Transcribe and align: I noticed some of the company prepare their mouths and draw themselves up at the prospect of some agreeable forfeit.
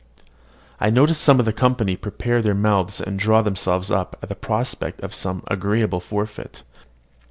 I 0.79 0.89
noticed 0.89 1.21
some 1.21 1.39
of 1.39 1.45
the 1.45 1.53
company 1.53 1.95
prepare 1.95 2.41
their 2.41 2.55
mouths 2.55 2.99
and 2.99 3.19
draw 3.19 3.43
themselves 3.43 3.91
up 3.91 4.17
at 4.23 4.29
the 4.29 4.35
prospect 4.35 4.99
of 5.01 5.13
some 5.13 5.43
agreeable 5.45 5.99
forfeit. 5.99 6.63